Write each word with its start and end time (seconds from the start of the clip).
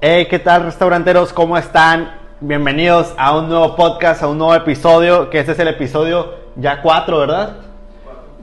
Hey, 0.00 0.28
¿qué 0.30 0.38
tal 0.38 0.62
restauranteros? 0.62 1.32
¿Cómo 1.32 1.58
están? 1.58 2.12
Bienvenidos 2.40 3.12
a 3.18 3.36
un 3.36 3.48
nuevo 3.48 3.74
podcast, 3.74 4.22
a 4.22 4.28
un 4.28 4.38
nuevo 4.38 4.54
episodio, 4.54 5.28
que 5.28 5.40
este 5.40 5.50
es 5.50 5.58
el 5.58 5.66
episodio 5.66 6.34
ya 6.54 6.82
4, 6.82 7.18
¿verdad? 7.18 7.56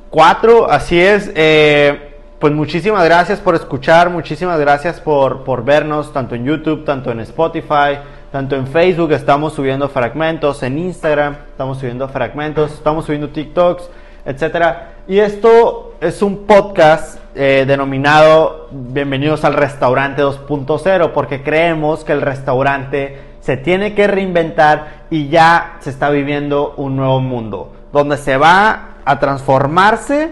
4, 0.10 0.70
así 0.70 1.00
es. 1.00 1.32
Eh, 1.34 2.18
pues 2.40 2.52
muchísimas 2.52 3.06
gracias 3.06 3.40
por 3.40 3.56
escuchar, 3.56 4.10
muchísimas 4.10 4.60
gracias 4.60 5.00
por, 5.00 5.46
por 5.46 5.64
vernos, 5.64 6.12
tanto 6.12 6.36
en 6.36 6.44
YouTube, 6.44 6.84
tanto 6.84 7.10
en 7.12 7.22
Spotify, 7.22 8.00
tanto 8.34 8.58
en 8.58 8.68
Facebook, 8.68 9.14
estamos 9.14 9.54
subiendo 9.54 9.88
fragmentos, 9.88 10.62
en 10.62 10.78
Instagram, 10.78 11.38
estamos 11.52 11.78
subiendo 11.78 12.10
fragmentos, 12.10 12.74
estamos 12.74 13.06
subiendo 13.06 13.30
TikToks, 13.30 13.90
etcétera. 14.26 14.96
Y 15.08 15.20
esto 15.20 15.94
es 16.02 16.22
un 16.22 16.46
podcast 16.46 17.20
eh, 17.36 17.66
denominado 17.68 18.68
Bienvenidos 18.72 19.46
al 19.46 19.54
Restaurante 19.54 20.24
2.0, 20.24 21.12
porque 21.12 21.44
creemos 21.44 22.04
que 22.04 22.14
el 22.14 22.22
restaurante 22.22 23.20
se 23.40 23.58
tiene 23.58 23.94
que 23.94 24.08
reinventar 24.08 25.06
y 25.12 25.30
ya 25.30 25.78
se 25.80 25.92
está 25.92 26.10
viviendo 26.10 26.74
un 26.78 26.96
nuevo 26.96 27.20
mundo, 27.20 27.72
donde 27.94 28.18
se 28.18 28.38
va 28.38 28.96
a 29.06 29.20
transformarse 29.20 30.32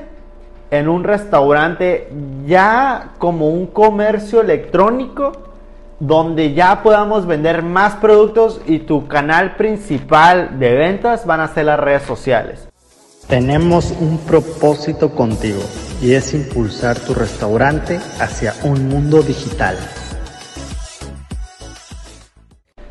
en 0.72 0.90
un 0.90 1.04
restaurante 1.04 2.12
ya 2.48 3.12
como 3.20 3.50
un 3.50 3.68
comercio 3.68 4.42
electrónico, 4.42 5.32
donde 6.00 6.54
ya 6.54 6.82
podamos 6.82 7.28
vender 7.28 7.62
más 7.62 7.94
productos 7.98 8.60
y 8.66 8.80
tu 8.80 9.08
canal 9.08 9.56
principal 9.56 10.58
de 10.58 10.74
ventas 10.74 11.28
van 11.28 11.42
a 11.42 11.48
ser 11.50 11.66
las 11.66 11.80
redes 11.80 12.02
sociales. 12.02 12.73
Tenemos 13.28 13.92
un 14.00 14.20
propósito 14.20 15.16
contigo 15.16 15.62
y 16.02 16.14
es 16.14 16.34
impulsar 16.34 17.00
tu 17.00 17.14
restaurante 17.14 18.00
hacia 18.20 18.54
un 18.64 18.90
mundo 18.90 19.22
digital. 19.22 19.78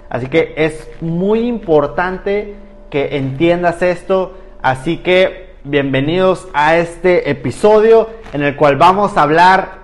Así 0.08 0.26
que 0.26 0.54
es 0.56 0.88
muy 1.00 1.46
importante 1.46 2.56
que 2.90 3.16
entiendas 3.16 3.82
esto. 3.82 4.36
Así 4.62 4.98
que 4.98 5.54
bienvenidos 5.64 6.48
a 6.54 6.76
este 6.76 7.30
episodio 7.30 8.10
en 8.32 8.42
el 8.42 8.56
cual 8.56 8.76
vamos 8.76 9.16
a 9.16 9.22
hablar 9.22 9.78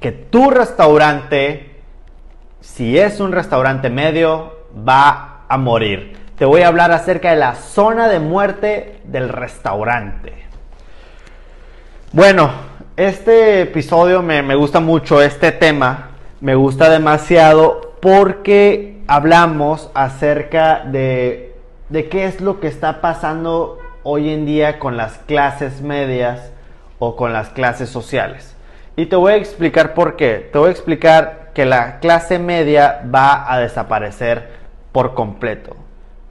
que 0.00 0.12
tu 0.12 0.50
restaurante, 0.50 1.80
si 2.60 2.98
es 2.98 3.20
un 3.20 3.32
restaurante 3.32 3.90
medio, 3.90 4.52
va 4.88 5.44
a 5.48 5.58
morir. 5.58 6.21
Te 6.42 6.46
voy 6.46 6.62
a 6.62 6.66
hablar 6.66 6.90
acerca 6.90 7.30
de 7.30 7.36
la 7.36 7.54
zona 7.54 8.08
de 8.08 8.18
muerte 8.18 8.98
del 9.04 9.28
restaurante. 9.28 10.32
Bueno, 12.10 12.50
este 12.96 13.60
episodio 13.60 14.22
me, 14.22 14.42
me, 14.42 14.56
gusta 14.56 14.80
mucho, 14.80 15.22
este 15.22 15.52
tema 15.52 16.08
me 16.40 16.56
gusta 16.56 16.90
demasiado 16.90 17.94
porque 18.00 19.00
hablamos 19.06 19.88
acerca 19.94 20.80
de, 20.84 21.54
de 21.90 22.08
qué 22.08 22.24
es 22.24 22.40
lo 22.40 22.58
que 22.58 22.66
está 22.66 23.00
pasando 23.00 23.78
hoy 24.02 24.30
en 24.30 24.44
día 24.44 24.80
con 24.80 24.96
las 24.96 25.18
clases 25.18 25.80
medias 25.80 26.50
o 26.98 27.14
con 27.14 27.32
las 27.32 27.50
clases 27.50 27.88
sociales. 27.88 28.56
Y 28.96 29.06
te 29.06 29.14
voy 29.14 29.34
a 29.34 29.36
explicar 29.36 29.94
por 29.94 30.16
qué. 30.16 30.50
Te 30.52 30.58
voy 30.58 30.70
a 30.70 30.72
explicar 30.72 31.52
que 31.54 31.66
la 31.66 32.00
clase 32.00 32.40
media 32.40 33.00
va 33.14 33.48
a 33.48 33.60
desaparecer 33.60 34.48
por 34.90 35.14
completo. 35.14 35.81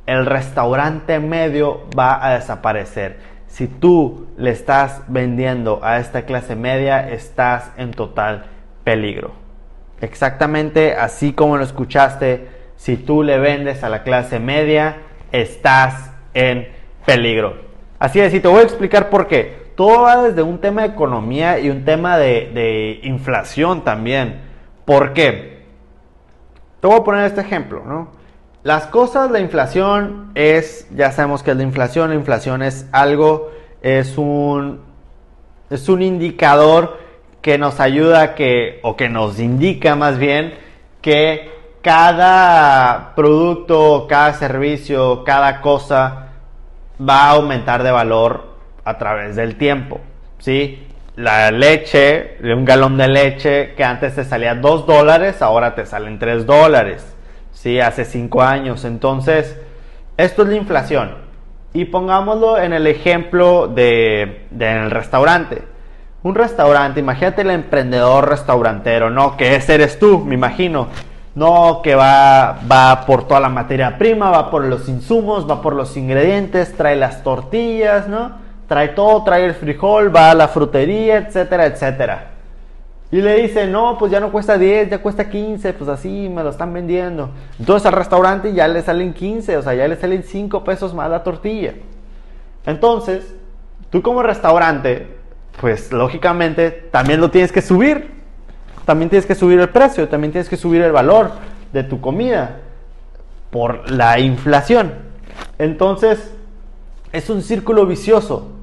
El 0.06 0.26
restaurante 0.26 1.20
medio 1.20 1.88
va 1.98 2.26
a 2.26 2.34
desaparecer 2.34 3.32
si 3.52 3.68
tú 3.68 4.28
le 4.38 4.52
estás 4.52 5.04
vendiendo 5.10 5.82
a 5.84 6.00
esta 6.00 6.24
clase 6.24 6.56
media, 6.56 7.10
estás 7.10 7.72
en 7.76 7.92
total 7.92 8.46
peligro. 8.86 9.34
Exactamente 10.00 10.96
así 10.96 11.34
como 11.34 11.58
lo 11.58 11.64
escuchaste, 11.64 12.48
si 12.78 12.96
tú 12.96 13.24
le 13.24 13.40
vendes 13.40 13.84
a 13.84 13.90
la 13.90 14.04
clase 14.04 14.40
media, 14.40 15.00
estás 15.34 16.12
en 16.34 16.70
peligro. 17.06 17.56
Así 18.00 18.22
es, 18.22 18.34
y 18.34 18.40
te 18.40 18.48
voy 18.48 18.62
a 18.62 18.64
explicar 18.64 19.10
por 19.10 19.28
qué. 19.28 19.72
Todo 19.76 20.04
va 20.04 20.24
desde 20.24 20.42
un 20.44 20.60
tema 20.60 20.84
de 20.84 20.88
economía 20.88 21.60
y 21.60 21.70
un 21.70 21.84
tema 21.84 22.18
de, 22.18 22.52
de 22.54 23.02
inflación 23.04 23.84
también. 23.84 24.40
¿Por 24.86 25.12
qué? 25.12 25.66
Te 26.80 26.88
voy 26.88 26.98
a 26.98 27.04
poner 27.04 27.26
este 27.26 27.42
ejemplo, 27.42 27.84
¿no? 27.86 28.21
Las 28.64 28.86
cosas, 28.86 29.32
la 29.32 29.40
inflación 29.40 30.32
es, 30.36 30.88
ya 30.92 31.12
sabemos 31.12 31.42
que 31.42 31.52
es 31.52 31.58
la 31.58 31.64
inflación, 31.64 32.10
la 32.10 32.16
inflación 32.16 32.62
es 32.62 32.88
algo, 32.92 33.52
es 33.82 34.20
un, 34.20 34.82
es 35.72 35.90
un 35.90 36.04
indicador 36.04 37.00
que 37.42 37.58
nos 37.58 37.80
ayuda 37.80 38.36
que, 38.36 38.80
o 38.84 38.96
que 38.96 39.10
nos 39.10 39.40
indica 39.40 39.96
más 39.96 40.20
bien, 40.20 40.54
que 41.02 41.50
cada 41.82 43.14
producto, 43.16 44.06
cada 44.08 44.34
servicio, 44.34 45.24
cada 45.24 45.62
cosa 45.62 46.28
va 47.00 47.24
a 47.24 47.30
aumentar 47.32 47.82
de 47.82 47.90
valor 47.90 48.46
a 48.86 49.00
través 49.00 49.36
del 49.36 49.58
tiempo, 49.58 50.00
¿sí? 50.38 50.88
La 51.16 51.50
leche, 51.50 52.38
un 52.44 52.64
galón 52.64 52.96
de 52.98 53.08
leche 53.08 53.74
que 53.74 53.84
antes 53.84 54.14
te 54.14 54.24
salía 54.24 54.54
2 54.54 54.86
dólares, 54.86 55.42
ahora 55.42 55.74
te 55.74 55.88
salen 55.88 56.20
3 56.20 56.46
dólares. 56.46 57.16
¿Sí? 57.62 57.80
Hace 57.80 58.06
cinco 58.06 58.42
años. 58.42 58.86
Entonces, 58.86 59.56
esto 60.18 60.42
es 60.42 60.50
la 60.50 60.56
inflación. 60.56 61.12
Y 61.74 61.86
pongámoslo 61.86 62.58
en 62.58 62.74
el 62.74 62.88
ejemplo 62.88 63.68
de, 63.68 64.48
el 64.60 64.92
restaurante. 64.92 65.62
Un 66.24 66.36
restaurante, 66.36 67.00
imagínate 67.00 67.42
el 67.42 67.52
emprendedor 67.52 68.30
restaurantero, 68.30 69.10
¿no? 69.10 69.38
Que 69.38 69.56
ese 69.56 69.76
eres 69.76 69.98
tú, 70.00 70.20
me 70.20 70.36
imagino. 70.36 70.88
No, 71.34 71.82
que 71.82 71.96
va, 71.96 72.60
va 72.70 73.06
por 73.06 73.26
toda 73.26 73.40
la 73.40 73.48
materia 73.48 73.98
prima, 73.98 74.30
va 74.30 74.52
por 74.52 74.66
los 74.66 74.90
insumos, 74.90 75.50
va 75.50 75.62
por 75.62 75.76
los 75.76 75.96
ingredientes, 75.96 76.76
trae 76.76 76.98
las 76.98 77.24
tortillas, 77.24 78.08
¿no? 78.08 78.34
Trae 78.68 78.90
todo, 78.90 79.24
trae 79.24 79.46
el 79.46 79.54
frijol, 79.54 80.14
va 80.14 80.32
a 80.32 80.36
la 80.36 80.50
frutería, 80.50 81.18
etcétera, 81.18 81.68
etcétera. 81.68 82.31
Y 83.12 83.22
le 83.22 83.42
dice, 83.42 83.68
no, 83.68 83.98
pues 83.98 84.10
ya 84.12 84.22
no 84.22 84.32
cuesta 84.32 84.58
10, 84.58 84.90
ya 84.90 85.00
cuesta 85.00 85.30
15, 85.30 85.74
pues 85.74 85.90
así 85.90 86.30
me 86.30 86.44
lo 86.44 86.50
están 86.50 86.72
vendiendo. 86.74 87.30
Entonces 87.60 87.86
al 87.86 87.94
restaurante 87.94 88.54
ya 88.54 88.70
le 88.70 88.82
salen 88.82 89.14
15, 89.14 89.58
o 89.58 89.62
sea, 89.62 89.74
ya 89.74 89.88
le 89.88 89.98
salen 89.98 90.24
5 90.24 90.64
pesos 90.64 90.94
más 90.94 91.10
la 91.10 91.22
tortilla. 91.22 91.74
Entonces, 92.66 93.36
tú 93.90 94.02
como 94.02 94.24
restaurante, 94.24 95.08
pues 95.60 95.92
lógicamente 95.92 96.72
también 96.72 97.20
lo 97.20 97.30
tienes 97.30 97.52
que 97.52 97.62
subir. 97.62 98.22
También 98.86 99.10
tienes 99.10 99.26
que 99.26 99.36
subir 99.36 99.60
el 99.60 99.70
precio, 99.70 100.08
también 100.08 100.32
tienes 100.32 100.50
que 100.50 100.58
subir 100.58 100.82
el 100.82 100.92
valor 100.92 101.32
de 101.74 101.84
tu 101.84 102.02
comida 102.02 102.60
por 103.50 103.92
la 103.92 104.20
inflación. 104.20 104.94
Entonces, 105.60 106.34
es 107.12 107.30
un 107.30 107.42
círculo 107.42 107.86
vicioso 107.86 108.61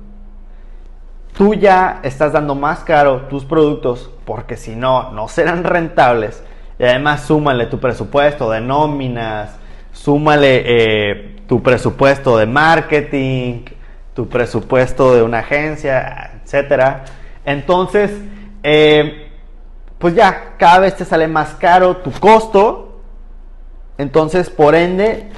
tú 1.38 1.54
ya 1.54 2.00
estás 2.02 2.32
dando 2.32 2.56
más 2.56 2.80
caro 2.80 3.28
tus 3.28 3.44
productos 3.44 4.10
porque 4.24 4.56
si 4.56 4.74
no, 4.74 5.12
no 5.12 5.28
serán 5.28 5.62
rentables. 5.62 6.42
Y 6.80 6.84
además 6.84 7.22
súmale 7.22 7.66
tu 7.66 7.78
presupuesto 7.78 8.50
de 8.50 8.60
nóminas, 8.60 9.56
súmale 9.92 10.62
eh, 10.66 11.36
tu 11.46 11.62
presupuesto 11.62 12.36
de 12.36 12.46
marketing, 12.46 13.66
tu 14.14 14.28
presupuesto 14.28 15.14
de 15.14 15.22
una 15.22 15.38
agencia, 15.38 16.40
etc. 16.44 17.04
Entonces, 17.44 18.10
eh, 18.64 19.30
pues 19.98 20.16
ya, 20.16 20.56
cada 20.58 20.80
vez 20.80 20.96
te 20.96 21.04
sale 21.04 21.28
más 21.28 21.50
caro 21.54 21.98
tu 21.98 22.10
costo. 22.10 23.00
Entonces, 23.96 24.50
por 24.50 24.74
ende, 24.74 25.28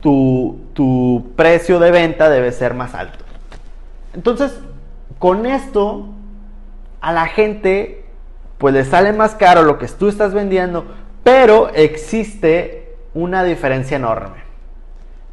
tu, 0.00 0.60
tu 0.72 1.32
precio 1.36 1.78
de 1.78 1.90
venta 1.90 2.30
debe 2.30 2.52
ser 2.52 2.72
más 2.72 2.94
alto. 2.94 3.18
Entonces, 4.14 4.58
con 5.22 5.46
esto, 5.46 6.08
a 7.00 7.12
la 7.12 7.26
gente, 7.26 8.04
pues 8.58 8.74
le 8.74 8.84
sale 8.84 9.12
más 9.12 9.36
caro 9.36 9.62
lo 9.62 9.78
que 9.78 9.86
tú 9.86 10.08
estás 10.08 10.34
vendiendo, 10.34 10.84
pero 11.22 11.68
existe 11.68 12.96
una 13.14 13.44
diferencia 13.44 13.98
enorme. 13.98 14.42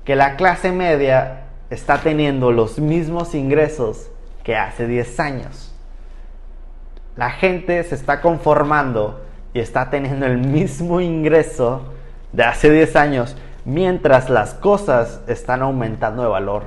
Que 0.05 0.15
la 0.15 0.35
clase 0.35 0.71
media 0.71 1.45
está 1.71 2.01
teniendo 2.01 2.51
los 2.51 2.77
mismos 2.77 3.33
ingresos 3.33 4.11
que 4.43 4.55
hace 4.55 4.85
10 4.85 5.19
años. 5.19 5.73
La 7.15 7.31
gente 7.31 7.83
se 7.83 7.95
está 7.95 8.21
conformando 8.21 9.25
y 9.55 9.59
está 9.59 9.89
teniendo 9.89 10.27
el 10.27 10.37
mismo 10.37 11.01
ingreso 11.01 11.81
de 12.31 12.43
hace 12.43 12.69
10 12.69 12.95
años, 12.95 13.35
mientras 13.65 14.29
las 14.29 14.53
cosas 14.53 15.21
están 15.25 15.63
aumentando 15.63 16.21
de 16.21 16.29
valor 16.29 16.65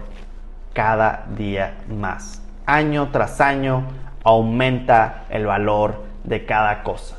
cada 0.74 1.28
día 1.36 1.76
más 1.88 2.41
año 2.66 3.08
tras 3.12 3.40
año 3.40 3.84
aumenta 4.24 5.24
el 5.30 5.46
valor 5.46 6.02
de 6.24 6.44
cada 6.44 6.82
cosa. 6.82 7.16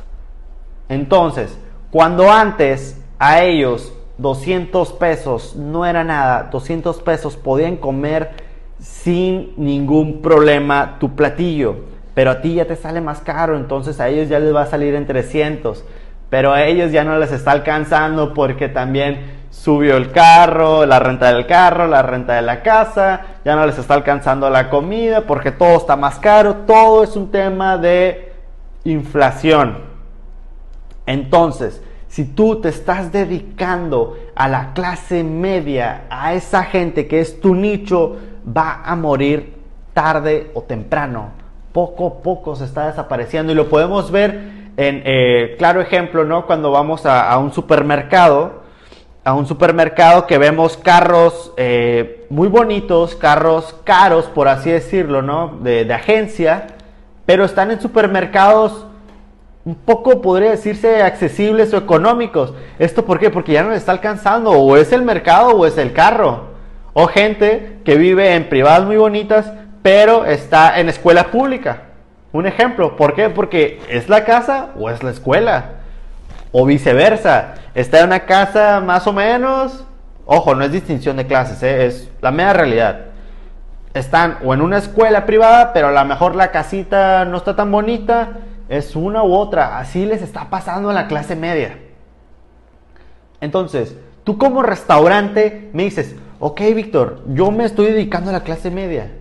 Entonces, 0.89 1.57
cuando 1.91 2.31
antes 2.31 3.01
a 3.19 3.41
ellos 3.43 3.93
200 4.17 4.93
pesos 4.93 5.55
no 5.55 5.85
era 5.85 6.03
nada, 6.03 6.49
200 6.51 7.01
pesos 7.01 7.35
podían 7.35 7.77
comer 7.77 8.31
sin 8.79 9.53
ningún 9.57 10.21
problema 10.21 10.97
tu 10.99 11.15
platillo, 11.15 11.75
pero 12.13 12.31
a 12.31 12.41
ti 12.41 12.55
ya 12.55 12.65
te 12.65 12.75
sale 12.75 13.01
más 13.01 13.21
caro, 13.21 13.57
entonces 13.57 13.99
a 13.99 14.09
ellos 14.09 14.29
ya 14.29 14.39
les 14.39 14.53
va 14.53 14.63
a 14.63 14.67
salir 14.67 14.93
en 14.95 15.05
300. 15.07 15.83
pero 16.29 16.51
a 16.51 16.65
ellos 16.65 16.91
ya 16.91 17.03
no 17.03 17.19
les 17.19 17.31
está 17.31 17.51
alcanzando 17.51 18.33
porque 18.33 18.67
también 18.67 19.42
subió 19.53 19.97
el 19.97 20.11
carro, 20.11 20.85
la 20.85 21.00
renta 21.00 21.31
del 21.31 21.45
carro, 21.45 21.88
la 21.88 22.01
renta 22.01 22.33
de 22.33 22.41
la 22.41 22.63
casa, 22.63 23.21
ya 23.45 23.55
no 23.55 23.65
les 23.65 23.77
está 23.77 23.94
alcanzando 23.94 24.50
la 24.50 24.69
comida 24.69 25.21
porque 25.21 25.51
todo 25.51 25.77
está 25.77 25.95
más 25.95 26.19
caro, 26.19 26.55
todo 26.67 27.03
es 27.03 27.15
un 27.15 27.31
tema 27.31 27.77
de 27.77 28.33
inflación. 28.83 29.77
Entonces, 31.05 31.81
si 32.07 32.25
tú 32.25 32.61
te 32.61 32.69
estás 32.69 33.11
dedicando 33.11 34.17
a 34.35 34.47
la 34.47 34.73
clase 34.73 35.23
media, 35.23 36.05
a 36.09 36.33
esa 36.33 36.63
gente 36.63 37.07
que 37.07 37.21
es 37.21 37.39
tu 37.39 37.55
nicho, 37.55 38.17
va 38.45 38.81
a 38.83 38.95
morir 38.95 39.55
tarde 39.94 40.51
o 40.55 40.63
temprano. 40.63 41.31
Poco 41.71 42.07
a 42.07 42.23
poco 42.23 42.55
se 42.55 42.65
está 42.65 42.88
desapareciendo 42.88 43.51
y 43.51 43.55
lo 43.55 43.69
podemos 43.69 44.11
ver 44.11 44.63
en 44.77 45.03
eh, 45.05 45.55
claro 45.57 45.81
ejemplo, 45.81 46.23
¿no? 46.23 46.45
Cuando 46.45 46.71
vamos 46.71 47.05
a, 47.05 47.38
un 47.38 47.53
supermercado, 47.53 48.62
a 49.23 49.33
un 49.33 49.45
supermercado 49.45 50.27
que 50.27 50.37
vemos 50.37 50.77
carros 50.77 51.53
eh, 51.55 52.25
muy 52.29 52.47
bonitos, 52.47 53.15
carros 53.15 53.75
caros, 53.83 54.25
por 54.25 54.47
así 54.47 54.69
decirlo, 54.69 55.21
¿no? 55.21 55.59
De, 55.61 55.85
de 55.85 55.93
agencia, 55.93 56.67
pero 57.25 57.45
están 57.45 57.71
en 57.71 57.79
supermercados 57.79 58.85
un 59.65 59.75
poco, 59.75 60.21
podría 60.21 60.51
decirse, 60.51 61.01
accesibles 61.01 61.73
o 61.73 61.77
económicos. 61.77 62.53
¿Esto 62.79 63.05
por 63.05 63.19
qué? 63.19 63.29
Porque 63.29 63.53
ya 63.53 63.63
no 63.63 63.69
le 63.69 63.77
está 63.77 63.93
alcanzando, 63.93 64.51
o 64.51 64.75
es 64.75 64.91
el 64.91 65.03
mercado 65.03 65.51
o 65.51 65.65
es 65.65 65.77
el 65.77 65.93
carro. 65.93 66.51
O 66.91 67.07
gente 67.07 67.79
que 67.85 67.95
vive 67.95 68.35
en 68.35 68.49
privadas 68.49 68.85
muy 68.85 68.97
bonitas, 68.97 69.51
pero 69.81 70.25
está 70.25 70.79
en 70.79 70.89
escuela 70.89 71.31
pública. 71.31 71.83
Un 72.33 72.45
ejemplo, 72.45 72.95
¿por 72.97 73.15
qué? 73.15 73.29
Porque 73.29 73.79
es 73.89 74.09
la 74.09 74.25
casa 74.25 74.71
o 74.77 74.89
es 74.89 75.01
la 75.01 75.11
escuela. 75.11 75.82
O 76.55 76.67
viceversa, 76.67 77.55
está 77.73 78.00
en 78.00 78.05
una 78.05 78.27
casa 78.27 78.79
más 78.79 79.07
o 79.07 79.11
menos, 79.11 79.85
ojo, 80.27 80.53
no 80.53 80.63
es 80.63 80.71
distinción 80.71 81.17
de 81.17 81.25
clases, 81.25 81.63
¿eh? 81.63 81.88
es 81.88 82.11
la 82.21 82.29
media 82.29 82.53
realidad. 82.53 83.05
Están 83.95 84.38
o 84.45 84.53
en 84.53 84.61
una 84.61 84.77
escuela 84.77 85.25
privada, 85.25 85.73
pero 85.73 85.88
a 85.88 85.91
lo 85.91 86.05
mejor 86.05 86.35
la 86.35 86.51
casita 86.51 87.25
no 87.25 87.38
está 87.38 87.55
tan 87.55 87.71
bonita, 87.71 88.33
es 88.69 88.95
una 88.95 89.23
u 89.23 89.33
otra. 89.33 89.79
Así 89.79 90.05
les 90.05 90.21
está 90.21 90.51
pasando 90.51 90.91
a 90.91 90.94
la 90.94 91.07
clase 91.07 91.35
media. 91.35 91.79
Entonces, 93.41 93.97
tú 94.23 94.38
como 94.38 94.61
restaurante 94.61 95.71
me 95.73 95.85
dices, 95.85 96.15
ok 96.39 96.61
Víctor, 96.75 97.23
yo 97.29 97.50
me 97.50 97.65
estoy 97.65 97.88
dedicando 97.88 98.29
a 98.29 98.33
la 98.33 98.44
clase 98.44 98.69
media. 98.69 99.11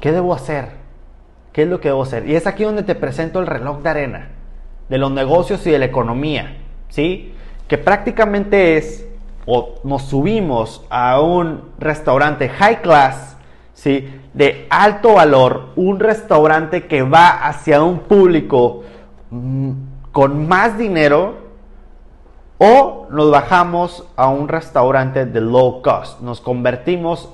¿Qué 0.00 0.10
debo 0.10 0.32
hacer? 0.32 0.70
¿Qué 1.52 1.64
es 1.64 1.68
lo 1.68 1.80
que 1.80 1.88
debo 1.88 2.02
hacer? 2.02 2.26
Y 2.26 2.34
es 2.34 2.46
aquí 2.46 2.64
donde 2.64 2.82
te 2.82 2.94
presento 2.94 3.40
el 3.40 3.46
reloj 3.46 3.82
de 3.82 3.90
arena 3.90 4.39
de 4.90 4.98
los 4.98 5.10
negocios 5.12 5.66
y 5.66 5.70
de 5.70 5.78
la 5.78 5.86
economía, 5.86 6.58
¿sí? 6.88 7.32
Que 7.68 7.78
prácticamente 7.78 8.76
es, 8.76 9.06
o 9.46 9.76
nos 9.84 10.02
subimos 10.02 10.84
a 10.90 11.20
un 11.20 11.70
restaurante 11.78 12.48
high 12.48 12.82
class, 12.82 13.36
¿sí? 13.72 14.12
De 14.34 14.66
alto 14.68 15.14
valor, 15.14 15.68
un 15.76 16.00
restaurante 16.00 16.86
que 16.86 17.02
va 17.02 17.46
hacia 17.46 17.82
un 17.82 18.00
público 18.00 18.82
mm, 19.30 19.70
con 20.10 20.48
más 20.48 20.76
dinero, 20.76 21.48
o 22.58 23.06
nos 23.10 23.30
bajamos 23.30 24.04
a 24.16 24.28
un 24.28 24.48
restaurante 24.48 25.24
de 25.24 25.40
low 25.40 25.80
cost, 25.82 26.20
nos 26.20 26.40
convertimos 26.40 27.30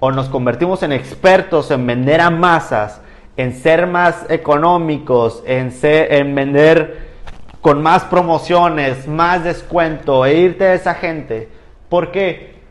o 0.00 0.10
nos 0.10 0.28
convertimos 0.28 0.82
en 0.82 0.92
expertos 0.92 1.70
en 1.70 1.86
vender 1.86 2.20
a 2.20 2.30
masas, 2.30 3.00
en 3.36 3.54
ser 3.54 3.86
más 3.86 4.26
económicos, 4.28 5.42
en, 5.46 5.72
ser, 5.72 6.12
en 6.14 6.34
vender 6.34 7.06
con 7.60 7.82
más 7.82 8.04
promociones, 8.04 9.06
más 9.08 9.44
descuento 9.44 10.24
e 10.24 10.34
irte 10.34 10.66
a 10.66 10.74
esa 10.74 10.94
gente. 10.94 11.48
¿Por 11.88 12.12
qué? 12.12 12.62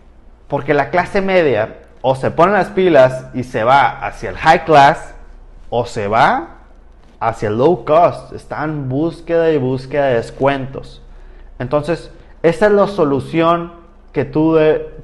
Porque 0.47 0.73
la 0.73 0.89
clase 0.89 1.21
media 1.21 1.81
o 2.01 2.15
se 2.15 2.31
pone 2.31 2.53
las 2.53 2.69
pilas 2.69 3.27
y 3.33 3.43
se 3.43 3.63
va 3.63 4.05
hacia 4.05 4.29
el 4.29 4.37
high 4.37 4.63
class 4.63 5.13
o 5.69 5.85
se 5.85 6.07
va 6.07 6.59
hacia 7.19 7.49
el 7.49 7.57
low 7.57 7.83
cost. 7.85 8.33
Está 8.33 8.63
en 8.63 8.89
búsqueda 8.89 9.51
y 9.51 9.57
búsqueda 9.57 10.07
de 10.07 10.15
descuentos. 10.15 11.01
Entonces, 11.59 12.11
esa 12.41 12.67
es 12.67 12.71
la 12.71 12.87
solución 12.87 13.73
que, 14.11 14.25
tú 14.25 14.57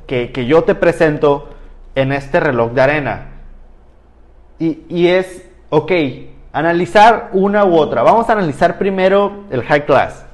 que, 0.08 0.32
que 0.32 0.46
yo 0.46 0.64
te 0.64 0.76
presento 0.76 1.50
en 1.96 2.14
este 2.14 2.40
reloj 2.40 2.72
de 2.72 2.82
arena. 2.82 3.28
Y, 4.60 4.86
y 4.90 5.08
es 5.08 5.51
Ok, 5.74 5.90
analizar 6.52 7.30
una 7.32 7.64
u 7.64 7.78
otra. 7.78 8.04
Vamos 8.04 8.28
a 8.28 8.34
analizar 8.34 8.78
primero 8.78 9.46
el 9.50 9.64
high 9.64 9.86
class. 9.86 10.26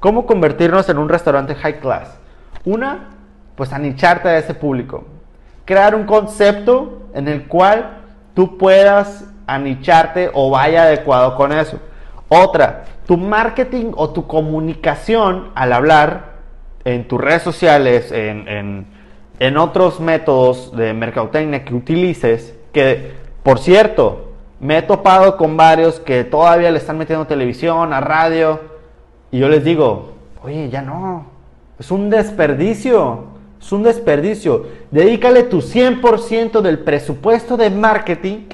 ¿Cómo 0.00 0.26
convertirnos 0.26 0.86
en 0.90 0.98
un 0.98 1.08
restaurante 1.08 1.54
high 1.54 1.80
class? 1.80 2.18
Una, 2.66 3.08
pues 3.56 3.72
anicharte 3.72 4.28
a 4.28 4.36
ese 4.36 4.52
público. 4.52 5.04
Crear 5.64 5.94
un 5.94 6.04
concepto 6.04 7.08
en 7.14 7.26
el 7.26 7.48
cual 7.48 8.02
tú 8.34 8.58
puedas 8.58 9.24
anicharte 9.46 10.30
o 10.34 10.50
vaya 10.50 10.82
adecuado 10.82 11.36
con 11.36 11.52
eso. 11.52 11.78
Otra, 12.28 12.84
tu 13.06 13.16
marketing 13.16 13.92
o 13.96 14.10
tu 14.10 14.26
comunicación 14.26 15.52
al 15.54 15.72
hablar 15.72 16.32
en 16.84 17.08
tus 17.08 17.18
redes 17.18 17.40
sociales, 17.40 18.12
en, 18.12 18.46
en, 18.46 18.86
en 19.38 19.56
otros 19.56 20.00
métodos 20.00 20.76
de 20.76 20.92
mercadotecnia 20.92 21.64
que 21.64 21.72
utilices, 21.72 22.54
que 22.74 23.14
por 23.42 23.58
cierto, 23.58 24.31
me 24.62 24.78
he 24.78 24.82
topado 24.82 25.36
con 25.36 25.56
varios 25.56 25.98
que 25.98 26.22
todavía 26.22 26.70
le 26.70 26.78
están 26.78 26.96
metiendo 26.96 27.26
televisión, 27.26 27.92
a 27.92 28.00
radio, 28.00 28.60
y 29.32 29.40
yo 29.40 29.48
les 29.48 29.64
digo, 29.64 30.12
oye, 30.44 30.70
ya 30.70 30.80
no, 30.82 31.26
es 31.80 31.90
un 31.90 32.08
desperdicio, 32.08 33.24
es 33.60 33.72
un 33.72 33.82
desperdicio. 33.82 34.66
Dedícale 34.92 35.42
tu 35.42 35.58
100% 35.58 36.60
del 36.60 36.78
presupuesto 36.78 37.56
de 37.56 37.70
marketing 37.70 38.44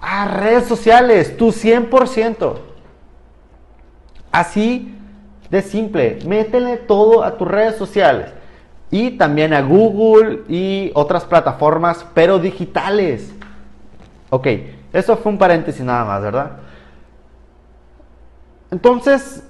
a 0.00 0.26
redes 0.26 0.64
sociales, 0.64 1.36
tu 1.36 1.48
100%. 1.48 2.54
Así 4.32 4.96
de 5.50 5.60
simple, 5.60 6.18
métele 6.26 6.78
todo 6.78 7.22
a 7.22 7.36
tus 7.36 7.46
redes 7.46 7.76
sociales 7.76 8.32
y 8.90 9.18
también 9.18 9.52
a 9.52 9.60
Google 9.60 10.44
y 10.48 10.92
otras 10.94 11.24
plataformas, 11.24 12.06
pero 12.14 12.38
digitales. 12.38 13.34
Ok, 14.30 14.46
eso 14.92 15.16
fue 15.16 15.32
un 15.32 15.38
paréntesis 15.38 15.84
nada 15.84 16.04
más, 16.04 16.22
¿verdad? 16.22 16.50
Entonces, 18.70 19.44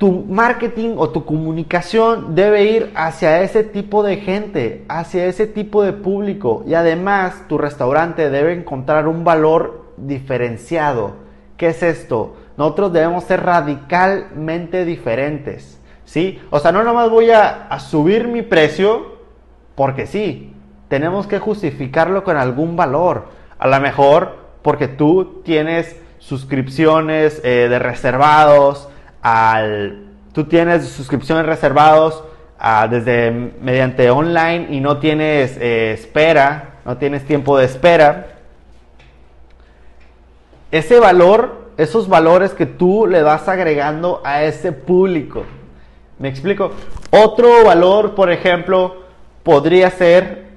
tu 0.00 0.12
marketing 0.12 0.94
o 0.96 1.10
tu 1.10 1.26
comunicación 1.26 2.34
debe 2.34 2.64
ir 2.64 2.90
hacia 2.94 3.42
ese 3.42 3.64
tipo 3.64 4.02
de 4.02 4.16
gente, 4.16 4.86
hacia 4.88 5.26
ese 5.26 5.46
tipo 5.46 5.82
de 5.82 5.92
público. 5.92 6.64
Y 6.66 6.72
además, 6.72 7.44
tu 7.48 7.58
restaurante 7.58 8.30
debe 8.30 8.54
encontrar 8.54 9.06
un 9.06 9.24
valor 9.24 9.92
diferenciado. 9.98 11.16
¿Qué 11.58 11.68
es 11.68 11.82
esto? 11.82 12.36
Nosotros 12.56 12.94
debemos 12.94 13.24
ser 13.24 13.42
radicalmente 13.44 14.86
diferentes. 14.86 15.78
¿Sí? 16.06 16.40
O 16.50 16.58
sea, 16.58 16.72
no 16.72 16.82
nomás 16.82 17.10
voy 17.10 17.30
a, 17.30 17.66
a 17.68 17.78
subir 17.78 18.26
mi 18.26 18.40
precio 18.40 19.18
porque 19.74 20.06
sí. 20.06 20.54
Tenemos 20.88 21.26
que 21.26 21.38
justificarlo 21.38 22.24
con 22.24 22.38
algún 22.38 22.74
valor. 22.74 23.28
A 23.58 23.68
lo 23.68 23.78
mejor 23.80 24.39
porque 24.62 24.88
tú 24.88 25.42
tienes 25.44 25.96
suscripciones 26.18 27.40
eh, 27.44 27.66
de 27.68 27.78
reservados 27.78 28.88
al 29.22 30.06
tú 30.32 30.44
tienes 30.44 30.88
suscripciones 30.88 31.46
reservados 31.46 32.22
ah, 32.58 32.86
desde 32.88 33.30
mediante 33.30 34.10
online 34.10 34.68
y 34.70 34.80
no 34.80 34.98
tienes 34.98 35.56
eh, 35.56 35.92
espera 35.92 36.74
no 36.84 36.96
tienes 36.96 37.24
tiempo 37.26 37.58
de 37.58 37.66
espera. 37.66 38.38
Ese 40.70 40.98
valor 40.98 41.70
esos 41.76 42.08
valores 42.08 42.52
que 42.52 42.66
tú 42.66 43.06
le 43.06 43.22
vas 43.22 43.48
agregando 43.48 44.20
a 44.22 44.42
ese 44.42 44.70
público. 44.70 45.44
Me 46.18 46.28
explico 46.28 46.72
otro 47.10 47.64
valor 47.64 48.14
por 48.14 48.30
ejemplo 48.30 48.96
podría 49.42 49.90
ser 49.90 50.49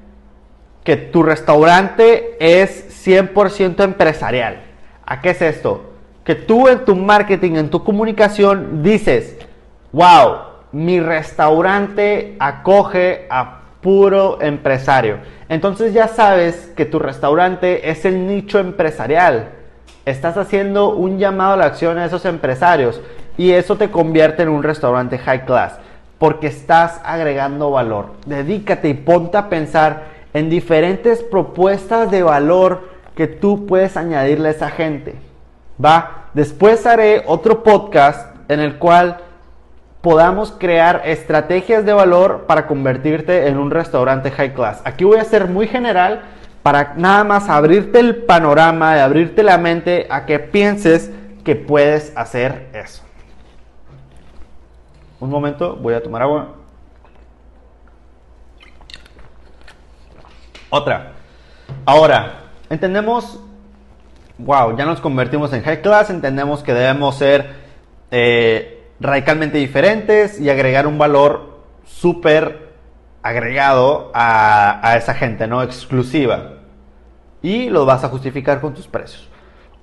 que 0.84 0.98
tu 0.98 1.24
restaurante 1.24 2.36
es 2.40 3.06
100% 3.06 3.84
empresarial. 3.84 4.64
¿A 5.06 5.22
qué 5.22 5.32
es 5.32 5.42
esto? 5.42 5.94
Que 6.24 6.36
tú 6.36 6.68
en 6.68 6.86
tu 6.86 6.96
marketing, 6.96 7.56
en 7.56 7.70
tu 7.70 7.84
comunicación 7.84 8.84
dices, 8.84 9.38
wow, 9.92 10.38
mi 10.72 11.00
restaurante 11.00 12.36
acoge 12.40 13.28
a 13.30 13.62
puro 13.82 14.42
empresario. 14.42 15.18
Entonces 15.50 15.94
ya 15.94 16.08
sabes 16.08 16.72
que 16.76 16.86
tu 16.86 17.00
restaurante 17.00 17.90
es 17.90 18.06
el 18.06 18.28
nicho 18.28 18.60
empresarial. 18.60 19.50
Estás 20.06 20.38
haciendo 20.38 20.96
un 20.96 21.20
llamado 21.20 21.54
a 21.54 21.58
la 21.58 21.66
acción 21.66 21.98
a 21.98 22.06
esos 22.06 22.26
empresarios 22.26 23.02
y 23.38 23.52
eso 23.52 23.78
te 23.78 23.92
convierte 23.92 24.44
en 24.44 24.50
un 24.50 24.64
restaurante 24.64 25.18
high 25.18 25.46
class 25.46 25.80
porque 26.18 26.48
estás 26.48 27.02
agregando 27.04 27.72
valor. 27.72 28.14
Dedícate 28.26 28.88
y 28.88 28.94
ponte 28.94 29.38
a 29.38 29.50
pensar 29.50 30.13
en 30.34 30.50
diferentes 30.50 31.22
propuestas 31.24 32.10
de 32.12 32.24
valor 32.24 32.90
que 33.16 33.28
tú 33.28 33.66
puedes 33.66 33.98
añadirle 33.98 34.50
a 34.50 34.52
esa 34.52 34.70
gente. 34.70 35.16
Va, 35.84 36.30
después 36.34 36.86
haré 36.86 37.24
otro 37.26 37.64
podcast 37.64 38.36
en 38.50 38.60
el 38.60 38.78
cual 38.78 39.18
podamos 40.02 40.52
crear 40.52 41.04
estrategias 41.06 41.86
de 41.86 41.94
valor 41.94 42.46
para 42.48 42.68
convertirte 42.68 43.48
en 43.48 43.58
un 43.58 43.72
restaurante 43.72 44.32
high 44.32 44.54
class. 44.54 44.82
Aquí 44.84 45.06
voy 45.06 45.18
a 45.18 45.24
ser 45.24 45.48
muy 45.48 45.68
general 45.68 46.24
para 46.62 46.94
nada 46.96 47.24
más 47.24 47.50
abrirte 47.50 48.00
el 48.00 48.24
panorama, 48.24 48.98
y 48.98 49.00
abrirte 49.00 49.44
la 49.44 49.58
mente 49.58 50.08
a 50.10 50.26
que 50.26 50.40
pienses 50.40 51.12
que 51.44 51.56
puedes 51.56 52.16
hacer 52.16 52.70
eso. 52.74 53.04
Un 55.20 55.30
momento, 55.30 55.76
voy 55.76 55.94
a 55.94 56.02
tomar 56.02 56.22
agua. 56.22 56.63
Otra. 60.76 61.12
Ahora, 61.86 62.46
entendemos, 62.68 63.40
wow, 64.40 64.76
ya 64.76 64.86
nos 64.86 65.00
convertimos 65.02 65.54
en 65.54 65.62
high 65.62 65.84
class, 65.84 66.10
entendemos 66.10 66.64
que 66.64 66.74
debemos 66.74 67.14
ser 67.14 67.46
eh, 68.10 68.84
radicalmente 69.00 69.60
diferentes 69.60 70.42
y 70.42 70.50
agregar 70.50 70.88
un 70.88 70.98
valor 70.98 71.60
súper 71.86 72.70
agregado 73.22 74.10
a, 74.16 74.80
a 74.82 74.98
esa 74.98 75.14
gente, 75.14 75.46
¿no? 75.46 75.62
Exclusiva. 75.62 76.54
Y 77.44 77.70
lo 77.70 77.86
vas 77.86 78.04
a 78.04 78.10
justificar 78.10 78.60
con 78.60 78.74
tus 78.74 78.88
precios. 78.88 79.30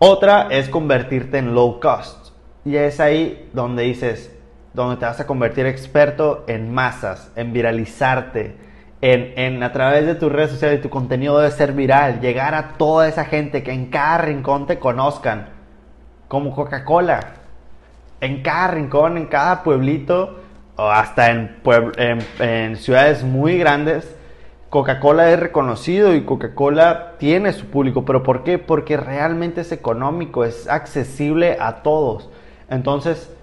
Otra 0.00 0.48
es 0.50 0.68
convertirte 0.68 1.38
en 1.38 1.54
low 1.54 1.78
cost. 1.78 2.32
Y 2.64 2.74
es 2.74 2.98
ahí 2.98 3.48
donde 3.52 3.84
dices, 3.84 4.36
donde 4.74 4.96
te 4.96 5.04
vas 5.06 5.20
a 5.20 5.26
convertir 5.28 5.66
experto 5.66 6.42
en 6.48 6.74
masas, 6.74 7.30
en 7.36 7.52
viralizarte, 7.52 8.69
en, 9.00 9.32
en, 9.36 9.62
a 9.62 9.72
través 9.72 10.06
de 10.06 10.14
tus 10.14 10.30
redes 10.30 10.50
sociales 10.50 10.78
y 10.78 10.82
tu 10.82 10.90
contenido 10.90 11.38
debe 11.38 11.50
ser 11.50 11.72
viral, 11.72 12.20
llegar 12.20 12.54
a 12.54 12.74
toda 12.76 13.08
esa 13.08 13.24
gente 13.24 13.62
que 13.62 13.72
en 13.72 13.86
cada 13.86 14.18
rincón 14.18 14.66
te 14.66 14.78
conozcan, 14.78 15.48
como 16.28 16.54
Coca-Cola, 16.54 17.20
en 18.20 18.42
cada 18.42 18.68
rincón, 18.68 19.16
en 19.16 19.26
cada 19.26 19.62
pueblito, 19.62 20.40
o 20.76 20.90
hasta 20.90 21.30
en, 21.30 21.56
en, 21.96 22.18
en 22.38 22.76
ciudades 22.76 23.24
muy 23.24 23.58
grandes, 23.58 24.16
Coca-Cola 24.70 25.32
es 25.32 25.40
reconocido 25.40 26.14
y 26.14 26.24
Coca-Cola 26.24 27.14
tiene 27.18 27.52
su 27.52 27.66
público, 27.66 28.04
pero 28.04 28.22
¿por 28.22 28.44
qué? 28.44 28.58
Porque 28.58 28.96
realmente 28.96 29.62
es 29.62 29.72
económico, 29.72 30.44
es 30.44 30.68
accesible 30.68 31.56
a 31.58 31.82
todos. 31.82 32.30
Entonces, 32.68 33.34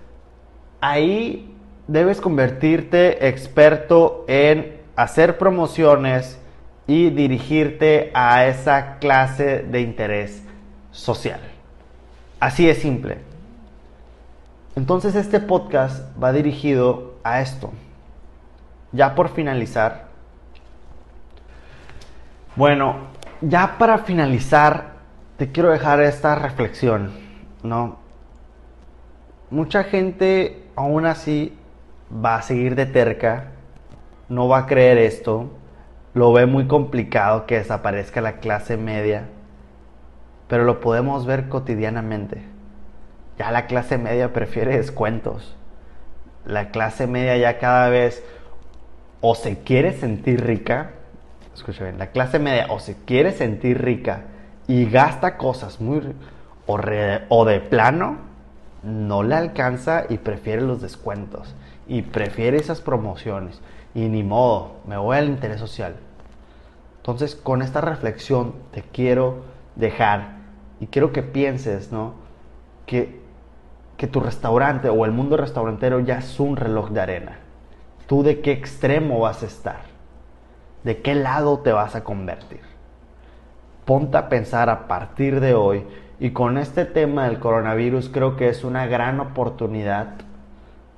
ahí 0.79 1.53
debes 1.87 2.21
convertirte 2.21 3.27
experto 3.27 4.23
en 4.29 4.76
hacer 4.97 5.37
promociones 5.37 6.39
y 6.87 7.11
dirigirte 7.11 8.11
a 8.13 8.45
esa 8.47 8.97
clase 8.97 9.59
de 9.59 9.81
interés 9.81 10.43
social. 10.91 11.39
Así 12.39 12.67
es 12.67 12.79
simple. 12.79 13.19
Entonces 14.75 15.15
este 15.15 15.39
podcast 15.39 16.03
va 16.21 16.31
dirigido 16.31 17.15
a 17.23 17.41
esto. 17.41 17.71
Ya 18.91 19.13
por 19.13 19.29
finalizar. 19.29 20.07
Bueno, 22.55 22.95
ya 23.41 23.77
para 23.77 23.99
finalizar, 23.99 24.93
te 25.37 25.51
quiero 25.51 25.69
dejar 25.69 26.01
esta 26.01 26.33
reflexión, 26.33 27.11
¿no? 27.61 27.97
Mucha 29.51 29.83
gente 29.83 30.63
aún 30.75 31.05
así 31.05 31.55
va 32.11 32.37
a 32.37 32.41
seguir 32.41 32.73
de 32.75 32.87
terca, 32.87 33.51
no 34.29 34.47
va 34.47 34.59
a 34.59 34.65
creer 34.65 34.97
esto, 34.97 35.49
lo 36.13 36.33
ve 36.33 36.45
muy 36.45 36.67
complicado 36.67 37.45
que 37.45 37.57
desaparezca 37.57 38.21
la 38.21 38.39
clase 38.39 38.77
media, 38.77 39.27
pero 40.47 40.63
lo 40.63 40.79
podemos 40.79 41.25
ver 41.25 41.47
cotidianamente. 41.47 42.43
Ya 43.37 43.51
la 43.51 43.67
clase 43.67 43.97
media 43.97 44.33
prefiere 44.33 44.77
descuentos. 44.77 45.55
La 46.45 46.71
clase 46.71 47.07
media 47.07 47.37
ya 47.37 47.59
cada 47.59 47.89
vez 47.89 48.23
o 49.21 49.35
se 49.35 49.59
quiere 49.59 49.93
sentir 49.93 50.43
rica, 50.45 50.91
escucha 51.53 51.83
bien, 51.83 51.99
la 51.99 52.07
clase 52.07 52.39
media 52.39 52.67
o 52.69 52.79
se 52.79 52.95
quiere 53.05 53.31
sentir 53.31 53.81
rica 53.81 54.21
y 54.67 54.89
gasta 54.89 55.37
cosas 55.37 55.81
muy 55.81 56.01
o, 56.65 56.79
o 57.29 57.45
de 57.45 57.59
plano 57.59 58.17
no 58.83 59.23
le 59.23 59.35
alcanza 59.35 60.05
y 60.09 60.17
prefiere 60.17 60.61
los 60.61 60.81
descuentos 60.81 61.55
y 61.87 62.01
prefiere 62.01 62.57
esas 62.57 62.81
promociones 62.81 63.61
y 63.93 64.09
ni 64.09 64.23
modo, 64.23 64.75
me 64.85 64.97
voy 64.97 65.17
al 65.17 65.27
interés 65.27 65.59
social. 65.59 65.95
Entonces, 66.97 67.35
con 67.35 67.61
esta 67.61 67.81
reflexión 67.81 68.53
te 68.71 68.81
quiero 68.83 69.43
dejar 69.75 70.37
y 70.79 70.87
quiero 70.87 71.11
que 71.11 71.23
pienses, 71.23 71.91
¿no? 71.91 72.13
Que, 72.85 73.21
que 73.95 74.07
tu 74.07 74.19
restaurante 74.19 74.89
o 74.89 75.05
el 75.05 75.11
mundo 75.11 75.37
restaurantero 75.37 75.99
ya 75.99 76.19
es 76.19 76.39
un 76.39 76.57
reloj 76.57 76.89
de 76.89 77.01
arena. 77.01 77.39
¿Tú 78.07 78.23
de 78.23 78.41
qué 78.41 78.51
extremo 78.51 79.19
vas 79.19 79.41
a 79.41 79.47
estar? 79.47 79.81
¿De 80.83 81.01
qué 81.01 81.15
lado 81.15 81.59
te 81.59 81.71
vas 81.71 81.95
a 81.95 82.03
convertir? 82.03 82.61
Ponte 83.85 84.17
a 84.17 84.29
pensar 84.29 84.69
a 84.69 84.87
partir 84.87 85.39
de 85.39 85.53
hoy 85.53 85.85
y 86.19 86.31
con 86.31 86.57
este 86.57 86.85
tema 86.85 87.25
del 87.27 87.39
coronavirus 87.39 88.09
creo 88.09 88.35
que 88.35 88.49
es 88.49 88.63
una 88.63 88.85
gran 88.85 89.19
oportunidad 89.19 90.26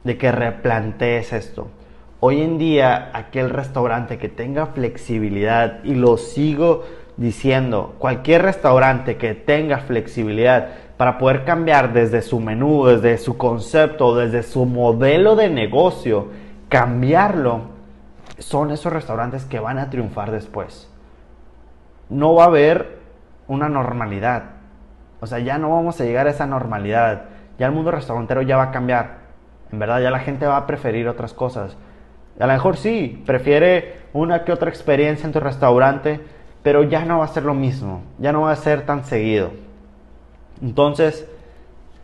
de 0.03 0.17
que 0.17 0.31
replantees 0.31 1.33
esto. 1.33 1.67
Hoy 2.19 2.41
en 2.41 2.57
día 2.57 3.11
aquel 3.13 3.49
restaurante 3.49 4.17
que 4.17 4.29
tenga 4.29 4.67
flexibilidad, 4.67 5.83
y 5.83 5.95
lo 5.95 6.17
sigo 6.17 6.83
diciendo, 7.17 7.95
cualquier 7.99 8.43
restaurante 8.43 9.17
que 9.17 9.35
tenga 9.35 9.79
flexibilidad 9.79 10.69
para 10.97 11.17
poder 11.17 11.45
cambiar 11.45 11.93
desde 11.93 12.21
su 12.21 12.39
menú, 12.39 12.85
desde 12.85 13.17
su 13.17 13.37
concepto, 13.37 14.15
desde 14.15 14.43
su 14.43 14.65
modelo 14.65 15.35
de 15.35 15.49
negocio, 15.49 16.27
cambiarlo, 16.67 17.61
son 18.37 18.71
esos 18.71 18.91
restaurantes 18.91 19.45
que 19.45 19.59
van 19.59 19.79
a 19.79 19.89
triunfar 19.89 20.31
después. 20.31 20.89
No 22.09 22.35
va 22.35 22.45
a 22.45 22.47
haber 22.47 22.99
una 23.47 23.69
normalidad, 23.69 24.59
o 25.21 25.27
sea, 25.27 25.39
ya 25.39 25.57
no 25.57 25.69
vamos 25.69 25.99
a 25.99 26.05
llegar 26.05 26.27
a 26.27 26.31
esa 26.31 26.45
normalidad. 26.45 27.25
Ya 27.57 27.67
el 27.67 27.73
mundo 27.73 27.91
restaurantero 27.91 28.41
ya 28.41 28.57
va 28.57 28.63
a 28.63 28.71
cambiar. 28.71 29.17
En 29.71 29.79
verdad, 29.79 30.01
ya 30.01 30.11
la 30.11 30.19
gente 30.19 30.45
va 30.45 30.57
a 30.57 30.67
preferir 30.67 31.07
otras 31.07 31.33
cosas. 31.33 31.77
A 32.39 32.47
lo 32.47 32.53
mejor 32.53 32.77
sí, 32.77 33.21
prefiere 33.25 34.01
una 34.13 34.43
que 34.43 34.51
otra 34.51 34.69
experiencia 34.69 35.25
en 35.25 35.33
tu 35.33 35.39
restaurante, 35.39 36.19
pero 36.63 36.83
ya 36.83 37.05
no 37.05 37.19
va 37.19 37.25
a 37.25 37.29
ser 37.29 37.43
lo 37.43 37.53
mismo. 37.53 38.03
Ya 38.17 38.31
no 38.31 38.41
va 38.41 38.51
a 38.51 38.55
ser 38.55 38.85
tan 38.85 39.05
seguido. 39.05 39.51
Entonces, 40.61 41.27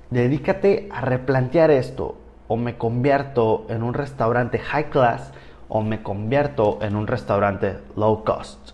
dedícate 0.10 0.90
a 0.92 1.02
replantear 1.02 1.72
esto. 1.72 2.18
O 2.48 2.58
me 2.58 2.78
convierto 2.78 3.66
en 3.70 3.82
un 3.82 3.94
restaurante 3.94 4.60
high 4.60 4.90
class 4.90 5.34
o 5.68 5.82
me 5.82 6.04
convierto 6.04 6.78
en 6.82 6.96
un 6.96 7.08
restaurante 7.08 7.78
low 7.96 8.24
cost. 8.24 8.72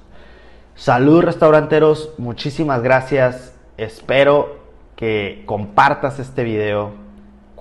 Salud 0.76 1.22
restauranteros, 1.22 2.14
muchísimas 2.18 2.82
gracias 2.82 3.52
Espero 3.82 4.60
que 4.96 5.42
compartas 5.48 6.20
este 6.20 6.44
video. 6.44 6.92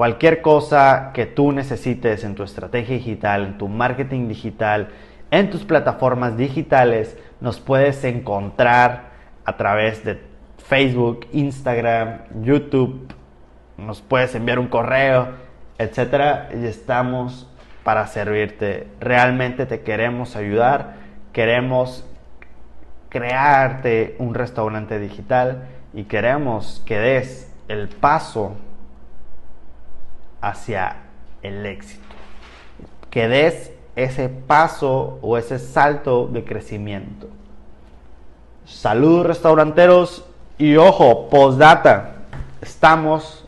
Cualquier 0.01 0.41
cosa 0.41 1.11
que 1.13 1.27
tú 1.27 1.53
necesites 1.53 2.25
en 2.25 2.35
tu 2.35 2.43
estrategia 2.43 2.97
digital, 2.97 3.45
en 3.45 3.59
tu 3.59 3.69
marketing 3.69 4.29
digital, 4.29 4.89
en 5.31 5.51
tus 5.51 5.65
plataformas 5.65 6.39
digitales, 6.39 7.19
nos 7.43 7.61
puedes 7.61 8.03
encontrar 8.05 9.11
a 9.45 9.59
través 9.59 10.03
de 10.03 10.19
Facebook, 10.57 11.27
Instagram, 11.35 12.21
YouTube. 12.41 13.13
Nos 13.77 14.01
puedes 14.01 14.35
enviar 14.35 14.59
un 14.59 14.69
correo, 14.69 15.35
etcétera, 15.77 16.49
y 16.59 16.65
estamos 16.65 17.47
para 17.85 18.07
servirte. 18.07 18.89
Realmente 19.01 19.67
te 19.67 19.83
queremos 19.83 20.35
ayudar. 20.35 20.95
Queremos 21.35 22.09
crearte 23.11 24.17
un 24.19 24.33
restaurante 24.33 24.99
digital 24.99 25.69
y 25.93 26.05
queremos 26.05 26.83
que 26.87 26.99
des 26.99 27.53
el 27.69 27.89
paso 27.89 28.57
hacia 30.41 30.97
el 31.43 31.65
éxito. 31.67 32.03
Que 33.11 33.29
des 33.29 33.73
ese 33.97 34.29
paso 34.29 35.19
o 35.23 35.37
ese 35.37 35.59
salto 35.59 36.27
de 36.27 36.45
crecimiento. 36.45 37.29
Saludos 38.65 39.27
restauranteros 39.27 40.25
y 40.59 40.77
ojo, 40.77 41.29
postdata. 41.29 42.17
Estamos 42.61 43.45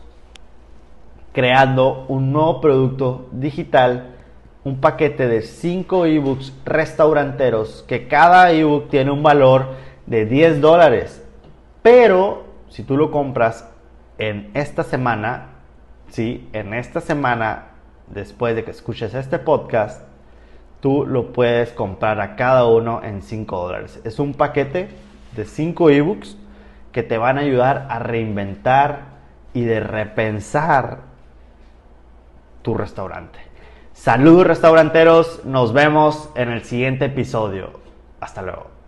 creando 1.31 2.05
un 2.07 2.31
nuevo 2.31 2.61
producto 2.61 3.27
digital, 3.31 4.15
un 4.63 4.79
paquete 4.79 5.27
de 5.27 5.41
5 5.41 6.05
ebooks 6.05 6.53
restauranteros 6.65 7.83
que 7.87 8.07
cada 8.07 8.51
ebook 8.51 8.89
tiene 8.89 9.11
un 9.11 9.23
valor 9.23 9.75
de 10.05 10.25
10 10.25 10.61
dólares 10.61 11.23
pero 11.83 12.45
si 12.69 12.81
tú 12.81 12.97
lo 12.97 13.11
compras 13.11 13.69
en 14.17 14.49
esta 14.55 14.83
semana, 14.83 15.49
¿sí? 16.13 16.47
En 16.53 16.75
esta 16.75 17.01
semana, 17.01 17.69
después 18.07 18.55
de 18.55 18.63
que 18.63 18.69
escuches 18.69 19.15
este 19.15 19.39
podcast, 19.39 20.03
tú 20.79 21.07
lo 21.07 21.33
puedes 21.33 21.71
comprar 21.71 22.21
a 22.21 22.35
cada 22.35 22.67
uno 22.67 23.01
en 23.03 23.23
5 23.23 23.57
dólares. 23.57 23.99
Es 24.03 24.19
un 24.19 24.35
paquete 24.35 24.89
de 25.35 25.45
5 25.45 25.89
ebooks 25.89 26.37
que 26.91 27.01
te 27.01 27.17
van 27.17 27.39
a 27.39 27.41
ayudar 27.41 27.87
a 27.89 27.97
reinventar 27.97 29.05
y 29.55 29.63
de 29.63 29.79
repensar 29.79 30.99
tu 32.61 32.75
restaurante. 32.75 33.39
Saludos 33.93 34.45
restauranteros, 34.45 35.43
nos 35.45 35.73
vemos 35.73 36.29
en 36.35 36.49
el 36.49 36.63
siguiente 36.63 37.05
episodio. 37.05 37.71
Hasta 38.19 38.43
luego. 38.43 38.73